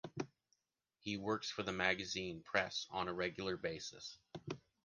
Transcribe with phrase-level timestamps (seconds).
[0.97, 4.17] He works for the magazine press on a regular basis.